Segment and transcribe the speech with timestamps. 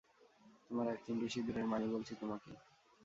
[0.67, 2.51] তোমার এক চিমটি সিদুরের মানি বলছি তোমাকে।